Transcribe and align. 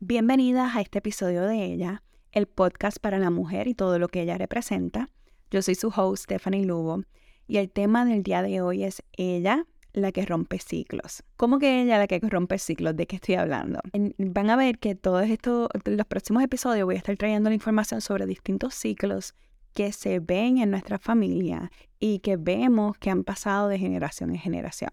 Bienvenidas 0.00 0.76
a 0.76 0.80
este 0.80 1.00
episodio 1.00 1.42
de 1.42 1.64
Ella, 1.64 2.04
el 2.30 2.46
podcast 2.46 2.98
para 3.00 3.18
la 3.18 3.30
mujer 3.30 3.66
y 3.66 3.74
todo 3.74 3.98
lo 3.98 4.06
que 4.06 4.22
ella 4.22 4.38
representa. 4.38 5.08
Yo 5.50 5.60
soy 5.60 5.74
su 5.74 5.88
host, 5.88 6.22
Stephanie 6.22 6.64
Lugo, 6.64 7.02
y 7.48 7.56
el 7.56 7.68
tema 7.68 8.04
del 8.04 8.22
día 8.22 8.42
de 8.42 8.60
hoy 8.60 8.84
es 8.84 9.02
Ella, 9.16 9.66
la 9.92 10.12
que 10.12 10.24
rompe 10.24 10.60
ciclos. 10.60 11.24
¿Cómo 11.36 11.58
que 11.58 11.82
ella 11.82 11.98
la 11.98 12.06
que 12.06 12.20
rompe 12.20 12.60
ciclos? 12.60 12.94
¿De 12.94 13.08
qué 13.08 13.16
estoy 13.16 13.34
hablando? 13.34 13.80
van 14.18 14.50
a 14.50 14.54
ver 14.54 14.78
que 14.78 14.94
todos 14.94 15.28
estos, 15.28 15.68
los 15.84 16.06
próximos 16.06 16.44
episodios 16.44 16.84
voy 16.84 16.94
a 16.94 16.98
estar 16.98 17.16
trayendo 17.16 17.50
la 17.50 17.56
información 17.56 18.00
sobre 18.00 18.24
distintos 18.24 18.76
ciclos 18.76 19.34
que 19.74 19.90
se 19.92 20.20
ven 20.20 20.58
en 20.58 20.70
nuestra 20.70 21.00
familia 21.00 21.72
y 21.98 22.20
que 22.20 22.36
vemos 22.36 22.96
que 22.98 23.10
han 23.10 23.24
pasado 23.24 23.66
de 23.66 23.80
generación 23.80 24.30
en 24.30 24.38
generación. 24.38 24.92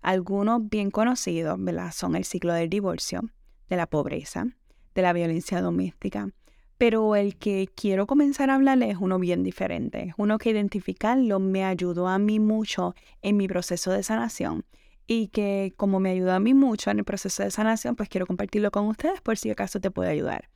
Algunos 0.00 0.68
bien 0.68 0.90
conocidos, 0.90 1.62
¿verdad? 1.62 1.92
Son 1.92 2.16
el 2.16 2.24
ciclo 2.24 2.52
del 2.54 2.68
divorcio, 2.68 3.22
de 3.72 3.78
la 3.78 3.86
pobreza, 3.86 4.48
de 4.94 5.00
la 5.00 5.14
violencia 5.14 5.62
doméstica. 5.62 6.28
Pero 6.76 7.16
el 7.16 7.36
que 7.36 7.70
quiero 7.74 8.06
comenzar 8.06 8.50
a 8.50 8.56
hablarle 8.56 8.90
es 8.90 8.98
uno 9.00 9.18
bien 9.18 9.42
diferente. 9.42 10.12
Uno 10.18 10.36
que 10.36 10.50
identificarlo 10.50 11.38
me 11.38 11.64
ayudó 11.64 12.06
a 12.06 12.18
mí 12.18 12.38
mucho 12.38 12.94
en 13.22 13.38
mi 13.38 13.48
proceso 13.48 13.90
de 13.90 14.02
sanación. 14.02 14.66
Y 15.06 15.28
que 15.28 15.72
como 15.78 16.00
me 16.00 16.10
ayudó 16.10 16.32
a 16.32 16.38
mí 16.38 16.52
mucho 16.52 16.90
en 16.90 16.98
el 16.98 17.04
proceso 17.04 17.42
de 17.42 17.50
sanación, 17.50 17.96
pues 17.96 18.10
quiero 18.10 18.26
compartirlo 18.26 18.70
con 18.70 18.88
ustedes 18.88 19.22
por 19.22 19.38
si 19.38 19.48
acaso 19.48 19.80
te 19.80 19.90
puede 19.90 20.10
ayudar. 20.10 20.50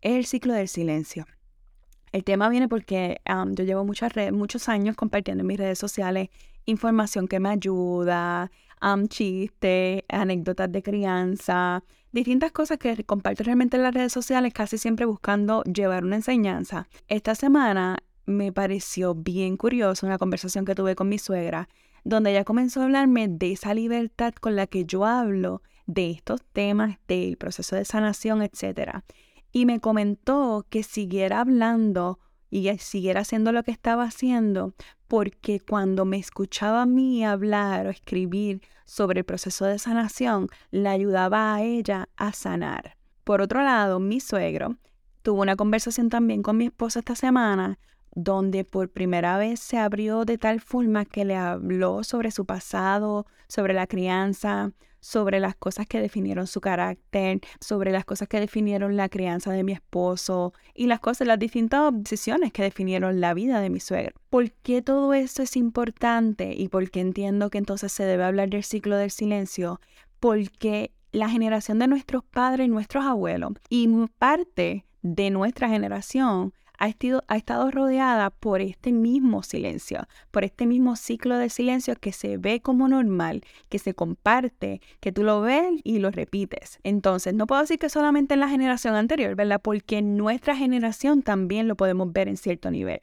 Es 0.00 0.16
el 0.16 0.26
ciclo 0.26 0.52
del 0.52 0.66
silencio. 0.66 1.26
El 2.10 2.24
tema 2.24 2.48
viene 2.48 2.66
porque 2.66 3.20
yo 3.24 3.64
llevo 3.64 3.84
muchas 3.84 4.12
muchos 4.32 4.68
años 4.68 4.96
compartiendo 4.96 5.42
en 5.42 5.46
mis 5.46 5.58
redes 5.58 5.78
sociales 5.78 6.30
información 6.64 7.28
que 7.28 7.38
me 7.38 7.50
ayuda, 7.50 8.50
chistes, 9.08 10.02
anécdotas 10.08 10.72
de 10.72 10.82
crianza, 10.82 11.84
distintas 12.12 12.52
cosas 12.52 12.78
que 12.78 13.04
comparto 13.04 13.44
realmente 13.44 13.76
en 13.76 13.82
las 13.82 13.94
redes 13.94 14.12
sociales, 14.12 14.52
casi 14.52 14.78
siempre 14.78 15.06
buscando 15.06 15.62
llevar 15.64 16.04
una 16.04 16.16
enseñanza. 16.16 16.88
Esta 17.08 17.34
semana 17.34 17.98
me 18.26 18.52
pareció 18.52 19.14
bien 19.14 19.56
curioso 19.56 20.06
una 20.06 20.18
conversación 20.18 20.64
que 20.64 20.74
tuve 20.74 20.94
con 20.94 21.08
mi 21.08 21.18
suegra, 21.18 21.68
donde 22.04 22.30
ella 22.30 22.44
comenzó 22.44 22.80
a 22.80 22.84
hablarme 22.84 23.28
de 23.28 23.52
esa 23.52 23.74
libertad 23.74 24.34
con 24.34 24.56
la 24.56 24.66
que 24.66 24.84
yo 24.84 25.04
hablo 25.04 25.62
de 25.86 26.10
estos 26.10 26.42
temas, 26.52 26.98
del 27.08 27.36
proceso 27.36 27.74
de 27.74 27.84
sanación, 27.84 28.42
etc. 28.42 29.02
Y 29.52 29.66
me 29.66 29.80
comentó 29.80 30.66
que 30.68 30.82
siguiera 30.82 31.40
hablando 31.40 32.20
y 32.50 32.70
siguiera 32.78 33.20
haciendo 33.20 33.52
lo 33.52 33.62
que 33.62 33.70
estaba 33.70 34.04
haciendo, 34.04 34.74
porque 35.08 35.60
cuando 35.60 36.04
me 36.04 36.18
escuchaba 36.18 36.82
a 36.82 36.86
mí 36.86 37.24
hablar 37.24 37.86
o 37.86 37.90
escribir 37.90 38.60
sobre 38.84 39.20
el 39.20 39.24
proceso 39.24 39.64
de 39.64 39.78
sanación, 39.78 40.48
le 40.70 40.88
ayudaba 40.88 41.54
a 41.54 41.62
ella 41.62 42.08
a 42.16 42.32
sanar. 42.32 42.96
Por 43.24 43.40
otro 43.40 43.62
lado, 43.62 44.00
mi 44.00 44.20
suegro 44.20 44.76
tuvo 45.22 45.42
una 45.42 45.56
conversación 45.56 46.08
también 46.08 46.42
con 46.42 46.56
mi 46.56 46.66
esposa 46.66 47.00
esta 47.00 47.14
semana, 47.14 47.78
donde 48.14 48.64
por 48.64 48.90
primera 48.90 49.38
vez 49.38 49.60
se 49.60 49.78
abrió 49.78 50.24
de 50.24 50.38
tal 50.38 50.60
forma 50.60 51.04
que 51.04 51.24
le 51.24 51.36
habló 51.36 52.04
sobre 52.04 52.30
su 52.30 52.44
pasado, 52.46 53.26
sobre 53.48 53.74
la 53.74 53.86
crianza, 53.86 54.72
sobre 55.00 55.40
las 55.40 55.54
cosas 55.54 55.86
que 55.86 56.00
definieron 56.00 56.46
su 56.46 56.60
carácter, 56.60 57.40
sobre 57.60 57.92
las 57.92 58.04
cosas 58.04 58.28
que 58.28 58.40
definieron 58.40 58.96
la 58.96 59.08
crianza 59.08 59.52
de 59.52 59.64
mi 59.64 59.72
esposo 59.72 60.52
y 60.74 60.86
las 60.86 61.00
cosas, 61.00 61.26
las 61.26 61.38
distintas 61.38 61.92
decisiones 61.92 62.52
que 62.52 62.62
definieron 62.62 63.20
la 63.20 63.34
vida 63.34 63.60
de 63.60 63.70
mi 63.70 63.80
suegro. 63.80 64.14
¿Por 64.30 64.50
qué 64.50 64.82
todo 64.82 65.14
esto 65.14 65.42
es 65.42 65.56
importante 65.56 66.54
y 66.56 66.68
por 66.68 66.90
qué 66.90 67.00
entiendo 67.00 67.50
que 67.50 67.58
entonces 67.58 67.92
se 67.92 68.04
debe 68.04 68.24
hablar 68.24 68.50
del 68.50 68.64
ciclo 68.64 68.96
del 68.96 69.10
silencio? 69.10 69.80
Porque 70.20 70.92
la 71.12 71.28
generación 71.28 71.78
de 71.78 71.88
nuestros 71.88 72.24
padres 72.24 72.66
y 72.66 72.70
nuestros 72.70 73.04
abuelos 73.04 73.52
y 73.68 73.88
parte 74.18 74.84
de 75.02 75.30
nuestra 75.30 75.68
generación 75.68 76.52
ha, 76.78 76.88
estado 77.36 77.70
rodeada 77.70 78.30
por 78.30 78.60
este 78.60 78.92
mismo 78.92 79.42
silencio, 79.42 80.06
por 80.30 80.44
este 80.44 80.66
mismo 80.66 80.96
ciclo 80.96 81.36
de 81.36 81.50
silencio 81.50 81.96
que 81.96 82.12
se 82.12 82.38
ve 82.38 82.60
como 82.60 82.88
normal, 82.88 83.42
que 83.68 83.78
se 83.78 83.94
comparte, 83.94 84.80
que 85.00 85.12
tú 85.12 85.24
lo 85.24 85.40
ves 85.40 85.80
y 85.84 85.98
lo 85.98 86.10
repites. 86.10 86.78
Entonces, 86.84 87.34
no 87.34 87.46
puedo 87.46 87.62
decir 87.62 87.78
que 87.78 87.88
solamente 87.88 88.34
en 88.34 88.40
la 88.40 88.48
generación 88.48 88.94
anterior, 88.94 89.34
¿verdad? 89.34 89.60
Porque 89.62 89.98
en 89.98 90.16
nuestra 90.16 90.56
generación 90.56 91.22
también 91.22 91.68
lo 91.68 91.76
podemos 91.76 92.12
ver 92.12 92.28
en 92.28 92.36
cierto 92.36 92.70
nivel. 92.70 93.00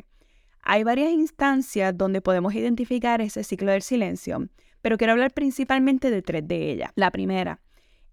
Hay 0.64 0.84
varias 0.84 1.12
instancias 1.12 1.96
donde 1.96 2.22
podemos 2.22 2.56
identificar 2.56 3.22
ese 3.22 3.44
ciclo 3.44 3.72
del 3.72 3.84
silencio, 3.84 4.48
pero 4.82 4.98
quiero 4.98 5.14
hablar 5.14 5.32
principalmente 5.32 6.10
de 6.10 6.22
tres 6.22 6.48
de 6.48 6.72
ellas. 6.72 6.92
La 6.96 7.12
primera, 7.12 7.60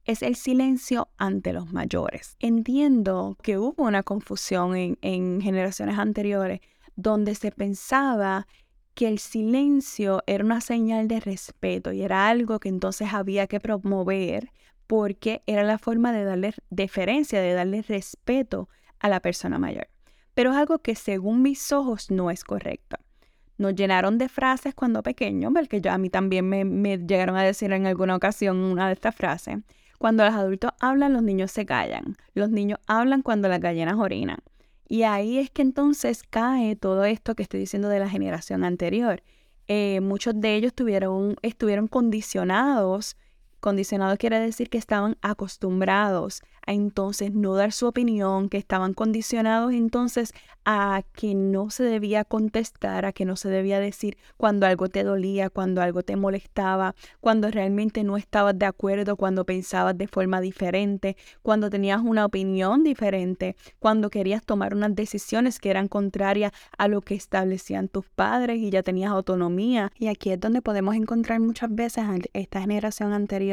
es 0.05 0.23
el 0.23 0.35
silencio 0.35 1.09
ante 1.17 1.53
los 1.53 1.73
mayores. 1.73 2.37
Entiendo 2.41 3.37
que 3.43 3.59
hubo 3.59 3.85
una 3.85 4.03
confusión 4.03 4.75
en, 4.77 5.41
generaciones 5.41 5.99
anteriores 5.99 6.61
donde 6.97 7.35
se 7.35 7.53
pensaba 7.53 8.47
que 8.95 9.09
el 9.09 9.19
silencio 9.19 10.23
era 10.27 10.45
una 10.45 10.61
señal 10.61 11.09
de 11.09 11.21
respeto 11.21 11.93
y 11.93 12.03
era 12.03 12.29
algo 12.29 12.61
que 12.61 12.69
entonces 12.69 13.13
había 13.13 13.47
que 13.47 13.61
promover 13.61 14.51
porque 14.87 15.43
era 15.47 15.63
la 15.63 15.79
forma 15.79 16.13
de 16.13 16.25
darle 16.25 16.53
deferencia, 16.69 17.41
de 17.41 17.55
darle 17.55 17.81
respeto 17.83 18.69
a 18.99 19.09
la 19.09 19.21
persona 19.21 19.59
mayor. 19.59 19.89
Pero 20.35 20.51
es 20.51 20.57
algo 20.57 20.81
que 20.81 20.95
según 20.95 21.43
mis 21.43 21.73
ojos 21.73 22.11
no 22.11 22.31
es 22.31 22.45
correcto. 22.45 22.97
Nos 23.57 23.75
llenaron 23.75 24.19
de 24.19 24.29
frases 24.29 24.75
cuando 24.75 25.03
pequeños, 25.03 25.53
porque 25.55 25.81
yo, 25.81 25.93
a 25.93 25.99
mí 25.99 26.11
también 26.11 26.49
me, 26.49 26.65
me 26.65 26.99
llegaron 26.99 27.37
a 27.37 27.43
decir 27.43 27.73
en 27.73 27.87
alguna 27.87 28.17
ocasión 28.17 28.59
una 28.59 28.89
de 28.89 28.95
estas 28.95 29.15
frases, 29.15 29.59
cuando 30.03 30.25
los 30.25 30.35
adultos 30.35 30.73
hablan, 30.81 31.13
los 31.13 31.23
niños 31.23 31.53
se 31.53 31.65
callan. 31.65 32.17
Los 32.35 32.51
niños 32.51 32.81
hablan 32.89 33.23
cuando 33.23 33.49
las 33.49 33.61
gallinas 33.61 33.95
orinan. 33.95 34.39
Y 34.89 35.05
ahí 35.05 35.39
es 35.39 35.49
que 35.49 35.63
entonces 35.63 36.25
cae 36.29 36.75
todo 36.75 37.05
esto 37.05 37.37
que 37.37 37.45
estoy 37.45 37.61
diciendo 37.61 37.89
de 37.89 38.01
la 38.01 38.09
generación 38.09 38.65
anterior. 38.65 39.23
Eh, 39.69 40.01
muchos 40.01 40.41
de 40.41 40.57
ellos 40.57 40.75
tuvieron, 40.75 41.37
estuvieron 41.43 41.87
condicionados 41.87 43.17
Condicionado 43.63 44.17
quiere 44.17 44.41
decir 44.41 44.69
que 44.71 44.77
estaban 44.77 45.17
acostumbrados 45.23 46.43
a 46.67 46.73
entonces 46.73 47.33
no 47.33 47.55
dar 47.55 47.71
su 47.71 47.87
opinión, 47.87 48.49
que 48.49 48.57
estaban 48.57 48.93
condicionados 48.93 49.73
entonces 49.73 50.33
a 50.65 51.03
que 51.13 51.37
no 51.37 51.71
se 51.71 51.85
debía 51.85 52.25
contestar, 52.25 53.05
a 53.05 53.13
que 53.13 53.25
no 53.25 53.37
se 53.37 53.49
debía 53.49 53.79
decir 53.79 54.17
cuando 54.37 54.67
algo 54.67 54.89
te 54.89 55.05
dolía, 55.05 55.49
cuando 55.49 55.81
algo 55.81 56.03
te 56.03 56.17
molestaba, 56.17 56.97
cuando 57.21 57.53
realmente 57.53 58.03
no 58.03 58.17
estabas 58.17 58.59
de 58.59 58.67
acuerdo, 58.67 59.15
cuando 59.15 59.45
pensabas 59.45 59.97
de 59.97 60.09
forma 60.09 60.41
diferente, 60.41 61.17
cuando 61.43 61.71
tenías 61.71 62.01
una 62.03 62.25
opinión 62.25 62.83
diferente, 62.83 63.55
cuando 63.79 64.11
querías 64.11 64.45
tomar 64.45 64.75
unas 64.75 64.95
decisiones 64.97 65.61
que 65.61 65.71
eran 65.71 65.87
contrarias 65.87 66.51
a 66.79 66.89
lo 66.89 67.01
que 67.01 67.15
establecían 67.15 67.87
tus 67.87 68.07
padres 68.07 68.59
y 68.59 68.71
ya 68.71 68.83
tenías 68.83 69.13
autonomía. 69.13 69.93
Y 70.01 70.09
aquí 70.09 70.31
es 70.33 70.41
donde 70.41 70.63
podemos 70.63 70.97
encontrar 70.97 71.39
muchas 71.39 71.73
veces 71.73 72.05
esta 72.33 72.61
generación 72.61 73.13
anterior 73.13 73.52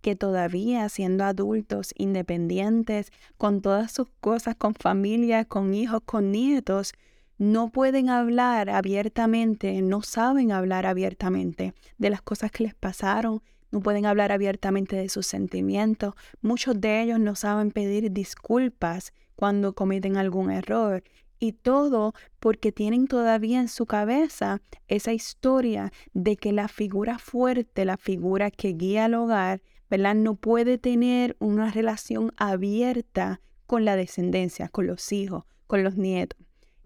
que 0.00 0.16
todavía 0.16 0.88
siendo 0.88 1.24
adultos 1.24 1.92
independientes, 1.96 3.10
con 3.38 3.62
todas 3.62 3.92
sus 3.92 4.08
cosas, 4.20 4.54
con 4.54 4.74
familia, 4.74 5.44
con 5.44 5.72
hijos, 5.72 6.02
con 6.04 6.30
nietos, 6.30 6.92
no 7.38 7.70
pueden 7.70 8.10
hablar 8.10 8.70
abiertamente, 8.70 9.80
no 9.82 10.02
saben 10.02 10.52
hablar 10.52 10.86
abiertamente 10.86 11.74
de 11.98 12.10
las 12.10 12.22
cosas 12.22 12.50
que 12.50 12.64
les 12.64 12.74
pasaron, 12.74 13.42
no 13.70 13.80
pueden 13.80 14.06
hablar 14.06 14.30
abiertamente 14.30 14.94
de 14.94 15.08
sus 15.08 15.26
sentimientos. 15.26 16.14
Muchos 16.42 16.80
de 16.80 17.02
ellos 17.02 17.18
no 17.18 17.34
saben 17.34 17.72
pedir 17.72 18.12
disculpas 18.12 19.12
cuando 19.34 19.74
cometen 19.74 20.16
algún 20.16 20.50
error 20.50 21.02
y 21.44 21.52
todo 21.52 22.14
porque 22.40 22.72
tienen 22.72 23.06
todavía 23.06 23.60
en 23.60 23.68
su 23.68 23.86
cabeza 23.86 24.60
esa 24.88 25.12
historia 25.12 25.92
de 26.12 26.36
que 26.36 26.52
la 26.52 26.68
figura 26.68 27.18
fuerte, 27.18 27.84
la 27.84 27.96
figura 27.96 28.50
que 28.50 28.72
guía 28.72 29.04
al 29.04 29.14
hogar, 29.14 29.62
¿verdad? 29.90 30.14
No 30.14 30.34
puede 30.34 30.78
tener 30.78 31.36
una 31.38 31.70
relación 31.70 32.32
abierta 32.36 33.40
con 33.66 33.84
la 33.84 33.96
descendencia, 33.96 34.68
con 34.68 34.86
los 34.86 35.12
hijos, 35.12 35.44
con 35.66 35.84
los 35.84 35.96
nietos. 35.96 36.38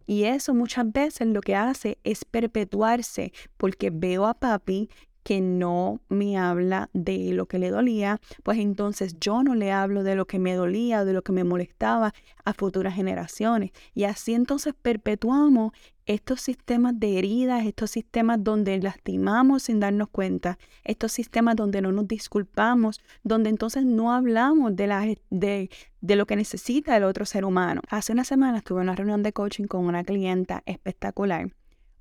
Y 0.06 0.24
eso 0.24 0.54
muchas 0.54 0.90
veces 0.90 1.28
lo 1.28 1.40
que 1.40 1.54
hace 1.54 1.98
es 2.02 2.24
perpetuarse 2.24 3.32
porque 3.56 3.90
veo 3.90 4.26
a 4.26 4.34
papi 4.34 4.88
que 5.28 5.42
no 5.42 6.00
me 6.08 6.38
habla 6.38 6.88
de 6.94 7.34
lo 7.34 7.44
que 7.44 7.58
le 7.58 7.68
dolía, 7.68 8.18
pues 8.44 8.58
entonces 8.58 9.16
yo 9.20 9.42
no 9.42 9.54
le 9.54 9.72
hablo 9.72 10.02
de 10.02 10.14
lo 10.14 10.26
que 10.26 10.38
me 10.38 10.54
dolía, 10.54 11.04
de 11.04 11.12
lo 11.12 11.20
que 11.20 11.32
me 11.32 11.44
molestaba 11.44 12.14
a 12.46 12.54
futuras 12.54 12.94
generaciones. 12.94 13.72
Y 13.92 14.04
así 14.04 14.32
entonces 14.32 14.72
perpetuamos 14.80 15.72
estos 16.06 16.40
sistemas 16.40 16.98
de 16.98 17.18
heridas, 17.18 17.66
estos 17.66 17.90
sistemas 17.90 18.42
donde 18.42 18.78
lastimamos 18.78 19.64
sin 19.64 19.80
darnos 19.80 20.08
cuenta, 20.08 20.58
estos 20.82 21.12
sistemas 21.12 21.56
donde 21.56 21.82
no 21.82 21.92
nos 21.92 22.08
disculpamos, 22.08 23.02
donde 23.22 23.50
entonces 23.50 23.84
no 23.84 24.14
hablamos 24.14 24.76
de, 24.76 24.86
la, 24.86 25.14
de, 25.28 25.68
de 26.00 26.16
lo 26.16 26.26
que 26.26 26.36
necesita 26.36 26.96
el 26.96 27.04
otro 27.04 27.26
ser 27.26 27.44
humano. 27.44 27.82
Hace 27.90 28.14
una 28.14 28.24
semana 28.24 28.56
estuve 28.56 28.78
en 28.78 28.84
una 28.84 28.96
reunión 28.96 29.22
de 29.22 29.34
coaching 29.34 29.66
con 29.66 29.84
una 29.84 30.04
clienta 30.04 30.62
espectacular, 30.64 31.50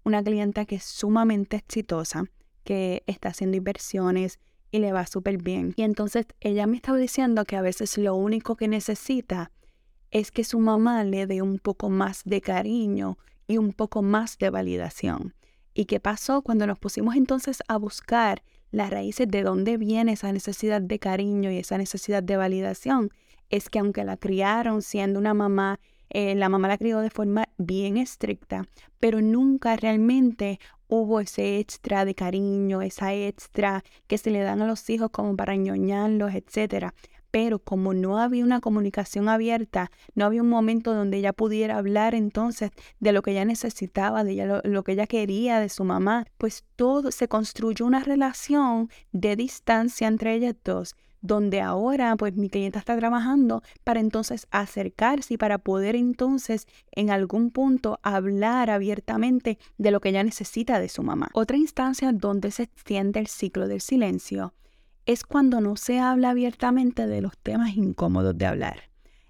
una 0.05 0.23
clienta 0.23 0.63
que 0.63 0.75
es 0.75 0.85
sumamente 0.85 1.57
exitosa 1.57 2.23
que 2.67 3.01
está 3.07 3.29
haciendo 3.29 3.55
inversiones 3.55 4.39
y 4.71 4.79
le 4.79 4.91
va 4.91 5.07
súper 5.07 5.41
bien. 5.41 5.73
Y 5.77 5.83
entonces 5.83 6.25
ella 6.41 6.67
me 6.67 6.75
estaba 6.75 6.97
diciendo 6.97 7.45
que 7.45 7.55
a 7.55 7.61
veces 7.61 7.97
lo 7.97 8.13
único 8.13 8.57
que 8.57 8.67
necesita 8.67 9.51
es 10.11 10.31
que 10.31 10.43
su 10.43 10.59
mamá 10.59 11.05
le 11.05 11.27
dé 11.27 11.41
un 11.41 11.59
poco 11.59 11.89
más 11.89 12.23
de 12.25 12.41
cariño 12.41 13.17
y 13.47 13.57
un 13.57 13.71
poco 13.71 14.01
más 14.01 14.37
de 14.37 14.49
validación. 14.49 15.33
¿Y 15.73 15.85
qué 15.85 16.01
pasó 16.01 16.41
cuando 16.41 16.67
nos 16.67 16.77
pusimos 16.77 17.15
entonces 17.15 17.63
a 17.69 17.77
buscar 17.77 18.43
las 18.71 18.89
raíces 18.89 19.29
de 19.29 19.43
dónde 19.43 19.77
viene 19.77 20.11
esa 20.11 20.33
necesidad 20.33 20.81
de 20.81 20.99
cariño 20.99 21.49
y 21.49 21.59
esa 21.59 21.77
necesidad 21.77 22.21
de 22.21 22.35
validación? 22.35 23.11
Es 23.49 23.69
que 23.69 23.79
aunque 23.79 24.03
la 24.03 24.17
criaron 24.17 24.81
siendo 24.81 25.19
una 25.19 25.33
mamá, 25.33 25.79
eh, 26.09 26.35
la 26.35 26.49
mamá 26.49 26.67
la 26.67 26.77
crió 26.77 26.99
de 26.99 27.11
forma 27.11 27.45
bien 27.57 27.95
estricta, 27.95 28.65
pero 28.99 29.21
nunca 29.21 29.77
realmente 29.77 30.59
hubo 30.87 31.19
ese 31.19 31.59
extra 31.59 32.05
de 32.05 32.15
cariño, 32.15 32.81
esa 32.81 33.13
extra 33.13 33.83
que 34.07 34.17
se 34.17 34.31
le 34.31 34.41
dan 34.41 34.61
a 34.61 34.67
los 34.67 34.89
hijos 34.89 35.09
como 35.11 35.35
para 35.35 35.55
ñoñarlos, 35.55 36.33
etc 36.33 36.93
pero 37.31 37.59
como 37.59 37.93
no 37.93 38.17
había 38.19 38.43
una 38.43 38.61
comunicación 38.61 39.29
abierta, 39.29 39.91
no 40.15 40.25
había 40.25 40.41
un 40.41 40.49
momento 40.49 40.93
donde 40.93 41.17
ella 41.17 41.33
pudiera 41.33 41.77
hablar 41.77 42.15
entonces 42.15 42.71
de 42.99 43.11
lo 43.11 43.21
que 43.21 43.31
ella 43.31 43.45
necesitaba, 43.45 44.23
de 44.23 44.61
lo, 44.63 44.83
que 44.83 44.93
ella 44.93 45.07
quería 45.07 45.59
de 45.59 45.69
su 45.69 45.83
mamá, 45.83 46.25
pues 46.37 46.63
todo 46.75 47.11
se 47.11 47.27
construyó 47.27 47.85
una 47.85 48.03
relación 48.03 48.89
de 49.11 49.35
distancia 49.35 50.07
entre 50.07 50.33
ellas 50.33 50.55
dos 50.63 50.95
donde 51.21 51.61
ahora 51.61 52.15
pues 52.15 52.35
mi 52.35 52.49
clienta 52.49 52.79
está 52.79 52.97
trabajando 52.97 53.63
para 53.83 53.99
entonces 53.99 54.47
acercarse 54.51 55.33
y 55.33 55.37
para 55.37 55.57
poder 55.57 55.95
entonces 55.95 56.67
en 56.91 57.09
algún 57.09 57.51
punto 57.51 57.99
hablar 58.03 58.69
abiertamente 58.69 59.57
de 59.77 59.91
lo 59.91 59.99
que 59.99 60.09
ella 60.09 60.23
necesita 60.23 60.79
de 60.79 60.89
su 60.89 61.03
mamá. 61.03 61.29
Otra 61.33 61.57
instancia 61.57 62.11
donde 62.11 62.51
se 62.51 62.63
extiende 62.63 63.19
el 63.19 63.27
ciclo 63.27 63.67
del 63.67 63.81
silencio 63.81 64.53
es 65.05 65.23
cuando 65.23 65.61
no 65.61 65.77
se 65.77 65.99
habla 65.99 66.31
abiertamente 66.31 67.07
de 67.07 67.21
los 67.21 67.37
temas 67.37 67.75
incómodos 67.75 68.37
de 68.37 68.45
hablar. 68.45 68.89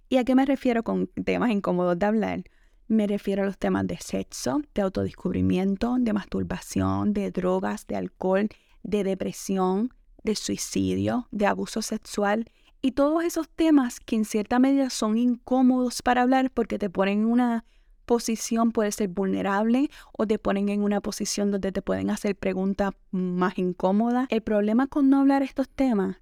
¿Y 0.09 0.17
a 0.17 0.23
qué 0.23 0.35
me 0.35 0.45
refiero 0.45 0.83
con 0.83 1.07
temas 1.07 1.51
incómodos 1.51 1.99
de 1.99 2.05
hablar? 2.05 2.43
Me 2.87 3.05
refiero 3.05 3.43
a 3.43 3.45
los 3.45 3.57
temas 3.57 3.85
de 3.85 3.97
sexo, 3.97 4.61
de 4.73 4.81
autodescubrimiento, 4.81 5.97
de 5.99 6.13
masturbación, 6.13 7.13
de 7.13 7.31
drogas, 7.31 7.85
de 7.85 7.97
alcohol, 7.97 8.47
de 8.83 9.03
depresión, 9.03 9.93
de 10.27 10.35
suicidio, 10.35 11.27
de 11.31 11.45
abuso 11.45 11.81
sexual 11.81 12.51
y 12.81 12.91
todos 12.91 13.23
esos 13.23 13.49
temas 13.49 13.99
que 13.99 14.17
en 14.17 14.25
cierta 14.25 14.59
medida 14.59 14.89
son 14.89 15.17
incómodos 15.17 16.01
para 16.01 16.21
hablar 16.21 16.51
porque 16.51 16.77
te 16.77 16.89
ponen 16.89 17.21
en 17.21 17.25
una 17.25 17.65
posición 18.05 18.71
puede 18.71 18.91
ser 18.91 19.07
vulnerable 19.07 19.89
o 20.11 20.27
te 20.27 20.37
ponen 20.37 20.69
en 20.69 20.83
una 20.83 21.01
posición 21.01 21.49
donde 21.51 21.71
te 21.71 21.81
pueden 21.81 22.09
hacer 22.09 22.35
preguntas 22.35 22.91
más 23.11 23.57
incómodas. 23.57 24.27
El 24.29 24.41
problema 24.41 24.87
con 24.87 25.09
no 25.09 25.21
hablar 25.21 25.43
estos 25.43 25.69
temas 25.69 26.17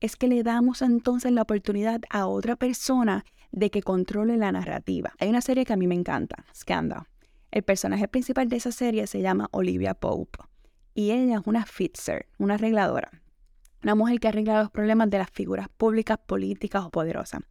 es 0.00 0.16
que 0.16 0.28
le 0.28 0.42
damos 0.42 0.80
entonces 0.80 1.30
la 1.32 1.42
oportunidad 1.42 2.00
a 2.08 2.26
otra 2.26 2.56
persona 2.56 3.24
de 3.52 3.70
que 3.70 3.82
controle 3.82 4.38
la 4.38 4.52
narrativa. 4.52 5.12
Hay 5.18 5.28
una 5.28 5.42
serie 5.42 5.66
que 5.66 5.74
a 5.74 5.76
mí 5.76 5.86
me 5.86 5.94
encanta, 5.94 6.46
Scandal. 6.54 7.04
El 7.50 7.62
personaje 7.62 8.08
principal 8.08 8.48
de 8.48 8.56
esa 8.56 8.72
serie 8.72 9.06
se 9.06 9.20
llama 9.20 9.48
Olivia 9.50 9.94
Pope 9.94 10.38
y 10.94 11.10
ella 11.10 11.38
es 11.38 11.46
una 11.46 11.66
fixer, 11.66 12.26
una 12.38 12.54
arregladora, 12.54 13.10
una 13.82 13.94
mujer 13.94 14.20
que 14.20 14.28
arregla 14.28 14.60
los 14.60 14.70
problemas 14.70 15.10
de 15.10 15.18
las 15.18 15.30
figuras 15.30 15.68
públicas, 15.68 16.18
políticas 16.26 16.84
o 16.84 16.90
poderosas. 16.90 17.42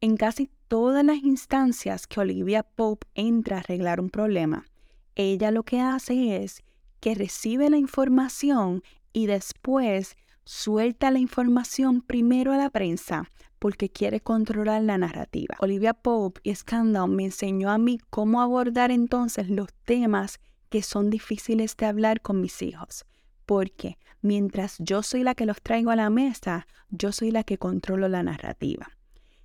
En 0.00 0.16
casi 0.16 0.50
todas 0.68 1.04
las 1.04 1.18
instancias 1.18 2.06
que 2.06 2.20
Olivia 2.20 2.62
Pope 2.62 3.06
entra 3.14 3.56
a 3.56 3.60
arreglar 3.60 4.00
un 4.00 4.10
problema, 4.10 4.66
ella 5.14 5.50
lo 5.50 5.62
que 5.62 5.80
hace 5.80 6.42
es 6.42 6.62
que 7.00 7.14
recibe 7.14 7.70
la 7.70 7.78
información 7.78 8.82
y 9.12 9.26
después 9.26 10.16
suelta 10.44 11.10
la 11.10 11.18
información 11.18 12.02
primero 12.02 12.52
a 12.52 12.56
la 12.56 12.70
prensa 12.70 13.30
porque 13.58 13.90
quiere 13.90 14.20
controlar 14.20 14.82
la 14.82 14.98
narrativa. 14.98 15.54
Olivia 15.60 15.94
Pope 15.94 16.40
y 16.42 16.54
Scandal 16.54 17.08
me 17.08 17.26
enseñó 17.26 17.70
a 17.70 17.78
mí 17.78 18.00
cómo 18.10 18.40
abordar 18.40 18.90
entonces 18.90 19.48
los 19.48 19.68
temas 19.84 20.40
que 20.68 20.82
son 20.82 21.10
difíciles 21.10 21.76
de 21.76 21.86
hablar 21.86 22.22
con 22.22 22.40
mis 22.40 22.60
hijos. 22.62 23.04
Porque 23.46 23.98
mientras 24.22 24.76
yo 24.78 25.02
soy 25.02 25.22
la 25.22 25.34
que 25.34 25.46
los 25.46 25.60
traigo 25.60 25.90
a 25.90 25.96
la 25.96 26.10
mesa, 26.10 26.66
yo 26.88 27.12
soy 27.12 27.30
la 27.30 27.44
que 27.44 27.58
controlo 27.58 28.08
la 28.08 28.22
narrativa 28.22 28.88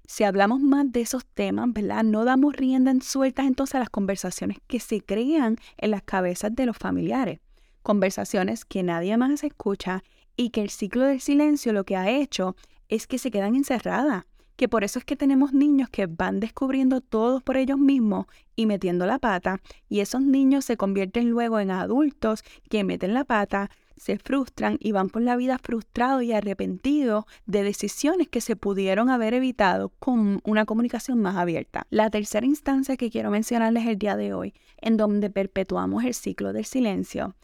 si 0.08 0.24
hablamos 0.24 0.62
más 0.62 0.92
de 0.92 1.02
esos 1.02 1.26
temas, 1.26 1.72
¿verdad? 1.74 2.04
No 2.04 2.24
damos 2.24 2.56
rienda 2.56 2.92
en 2.92 3.02
sueltas 3.02 3.46
entonces 3.46 3.76
a 3.76 3.80
las 3.80 3.90
conversaciones 3.90 4.58
que 4.66 4.80
se 4.80 5.02
crean 5.02 5.58
en 5.78 5.92
las 5.92 6.02
cabezas 6.02 6.56
de 6.56 6.66
los 6.66 6.78
familiares. 6.78 7.40
Conversaciones 7.84 8.66
que 8.66 8.84
nadie 8.84 9.16
más 9.18 9.44
escucha 9.44 10.04
y 10.38 10.50
que 10.50 10.62
el 10.62 10.70
ciclo 10.70 11.04
del 11.04 11.20
silencio 11.20 11.74
lo 11.74 11.84
que 11.84 11.98
ha 11.98 12.10
hecho 12.10 12.56
es 12.88 13.06
que 13.06 13.18
se 13.18 13.32
quedan 13.32 13.56
encerradas. 13.56 14.24
Que 14.56 14.70
por 14.70 14.84
eso 14.84 14.98
es 14.98 15.06
que 15.06 15.16
tenemos 15.16 15.54
niños 15.54 15.90
que 15.90 16.08
van 16.08 16.40
descubriendo 16.40 17.02
todos 17.02 17.44
por 17.44 17.58
ellos 17.58 17.78
mismos 17.78 18.26
y 18.56 18.66
metiendo 18.66 19.06
la 19.06 19.20
pata, 19.20 19.62
y 19.88 20.00
esos 20.00 20.22
niños 20.22 20.66
se 20.66 20.78
convierten 20.78 21.30
luego 21.30 21.60
en 21.60 21.70
adultos 21.70 22.44
que 22.68 22.84
meten 22.84 23.14
la 23.14 23.24
pata, 23.24 23.70
se 23.98 24.18
frustran 24.18 24.78
y 24.80 24.92
van 24.92 25.10
por 25.10 25.22
la 25.22 25.36
vida 25.36 25.58
frustrados 25.58 26.24
y 26.24 26.34
arrepentidos 26.34 27.26
de 27.46 27.64
decisiones 27.64 28.28
que 28.28 28.42
se 28.42 28.56
pudieron 28.56 29.10
haber 29.10 29.34
evitado 29.34 29.90
con 30.00 30.40
una 30.44 30.66
comunicación 30.66 31.22
más 31.22 31.36
abierta. 31.36 31.88
La 31.90 32.10
tercera 32.10 32.46
instancia 32.46 32.98
que 32.98 33.10
quiero 33.10 33.32
mencionarles 33.32 33.86
el 33.86 33.98
día 33.98 34.16
de 34.16 34.34
hoy, 34.34 34.54
en 34.78 34.98
donde 34.98 35.30
perpetuamos 35.30 36.04
el 36.04 36.14
ciclo 36.14 36.54
del 36.54 36.66
silencio 36.66 37.36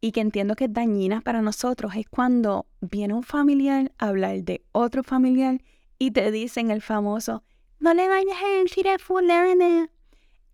y 0.00 0.12
que 0.12 0.20
entiendo 0.20 0.54
que 0.54 0.66
es 0.66 0.72
dañina 0.72 1.22
para 1.22 1.40
nosotros, 1.40 1.94
es 1.96 2.06
cuando 2.08 2.66
viene 2.80 3.14
un 3.14 3.22
familiar 3.22 3.90
a 3.98 4.08
hablar 4.08 4.42
de 4.42 4.62
otro 4.72 5.02
familiar 5.02 5.62
y 5.98 6.10
te 6.10 6.30
dicen 6.30 6.70
el 6.70 6.82
famoso, 6.82 7.42
no 7.78 7.94
le 7.94 8.06
vayas 8.08 8.36
a 8.42 8.62
decir 8.62 8.88
a 8.88 8.98
fulana. 8.98 9.88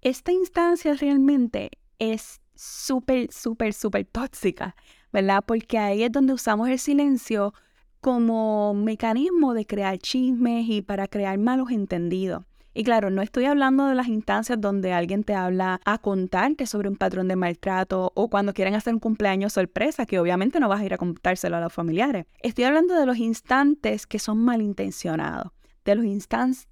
Esta 0.02 0.32
instancia 0.32 0.94
realmente 0.94 1.70
es 1.98 2.40
súper, 2.54 3.32
súper, 3.32 3.74
súper 3.74 4.04
tóxica 4.04 4.76
¿verdad? 5.12 5.42
Porque 5.46 5.78
ahí 5.78 6.02
es 6.02 6.12
donde 6.12 6.32
usamos 6.32 6.68
el 6.68 6.78
silencio 6.78 7.54
como 8.00 8.74
mecanismo 8.74 9.54
de 9.54 9.66
crear 9.66 9.98
chismes 9.98 10.66
y 10.68 10.82
para 10.82 11.06
crear 11.06 11.38
malos 11.38 11.70
entendidos. 11.70 12.44
Y 12.72 12.84
claro, 12.84 13.10
no 13.10 13.20
estoy 13.20 13.46
hablando 13.46 13.86
de 13.86 13.96
las 13.96 14.06
instancias 14.06 14.60
donde 14.60 14.92
alguien 14.92 15.24
te 15.24 15.34
habla 15.34 15.80
a 15.84 15.98
contarte 15.98 16.66
sobre 16.66 16.88
un 16.88 16.96
patrón 16.96 17.26
de 17.26 17.34
maltrato 17.34 18.12
o 18.14 18.28
cuando 18.28 18.54
quieren 18.54 18.74
hacer 18.74 18.94
un 18.94 19.00
cumpleaños 19.00 19.54
sorpresa, 19.54 20.06
que 20.06 20.20
obviamente 20.20 20.60
no 20.60 20.68
vas 20.68 20.80
a 20.80 20.84
ir 20.84 20.94
a 20.94 20.98
contárselo 20.98 21.56
a 21.56 21.60
los 21.60 21.72
familiares. 21.72 22.26
Estoy 22.42 22.64
hablando 22.64 22.94
de 22.94 23.06
los 23.06 23.18
instantes 23.18 24.06
que 24.06 24.20
son 24.20 24.38
malintencionados, 24.38 25.52
de 25.84 25.96
los 25.96 26.04
instantes 26.04 26.68